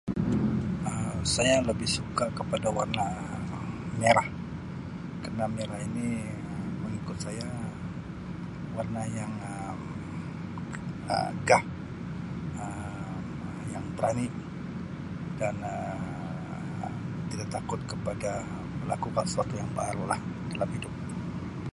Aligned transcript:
Um 0.89 1.21
Saya 1.35 1.57
lebih 1.69 1.85
suka 1.97 2.25
kepada 2.37 2.69
warna 2.77 3.05
merah 4.01 4.25
kerana 5.23 5.45
merah 5.57 5.77
ini 5.89 6.09
mengikut 6.81 7.17
saya 7.25 7.45
warna 8.75 9.01
yang 9.19 9.31
Um 9.53 9.79
gah 11.49 11.63
Um 12.61 13.15
yang 13.73 13.85
berani 13.95 14.27
dan 15.39 15.55
Um 16.81 16.91
tidak 17.29 17.47
takut 17.55 17.79
kepada 17.91 18.31
melakukan 18.83 19.25
sesuatu 19.29 19.53
yang 19.61 19.69
baru 19.79 20.03
lah 20.11 20.19
dalam 20.51 20.69
hidup. 20.75 20.93